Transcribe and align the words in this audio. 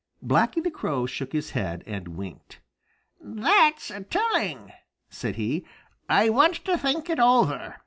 Blacky 0.25 0.63
the 0.63 0.71
Crow 0.71 1.05
shook 1.05 1.31
his 1.31 1.51
head 1.51 1.83
and 1.85 2.17
winked. 2.17 2.59
"That's 3.21 3.91
telling," 4.09 4.71
said 5.11 5.35
he. 5.35 5.63
"I 6.09 6.27
want 6.29 6.55
to 6.65 6.75
think 6.75 7.07
it 7.07 7.19
over. 7.19 7.75